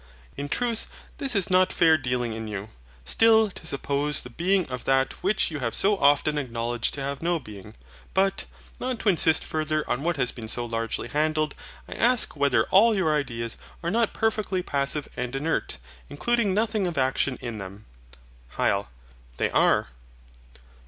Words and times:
In 0.35 0.49
truth 0.49 0.91
this 1.19 1.35
is 1.35 1.51
not 1.51 1.71
fair 1.71 1.95
dealing 1.95 2.33
in 2.33 2.47
you, 2.47 2.69
still 3.05 3.51
to 3.51 3.67
suppose 3.67 4.23
the 4.23 4.31
being 4.31 4.65
of 4.67 4.83
that 4.85 5.13
which 5.21 5.51
you 5.51 5.59
have 5.59 5.75
so 5.75 5.95
often 5.99 6.39
acknowledged 6.39 6.95
to 6.95 7.01
have 7.03 7.21
no 7.21 7.39
being. 7.39 7.75
But, 8.15 8.45
not 8.79 8.97
to 9.01 9.09
insist 9.09 9.43
farther 9.43 9.87
on 9.87 10.01
what 10.01 10.15
has 10.17 10.31
been 10.31 10.47
so 10.47 10.65
largely 10.65 11.07
handled, 11.07 11.53
I 11.87 11.93
ask 11.93 12.35
whether 12.35 12.63
all 12.71 12.95
your 12.95 13.13
ideas 13.13 13.57
are 13.83 13.91
not 13.91 14.11
perfectly 14.15 14.63
passive 14.63 15.07
and 15.15 15.35
inert, 15.35 15.77
including 16.09 16.51
nothing 16.51 16.87
of 16.87 16.97
action 16.97 17.37
in 17.39 17.59
them. 17.59 17.85
HYL. 18.57 18.87
They 19.37 19.51
are. 19.51 19.89